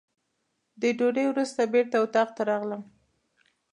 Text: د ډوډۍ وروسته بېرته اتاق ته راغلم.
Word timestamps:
د 0.81 0.83
ډوډۍ 0.97 1.25
وروسته 1.29 1.61
بېرته 1.73 1.95
اتاق 1.99 2.29
ته 2.35 2.41
راغلم. 2.49 2.81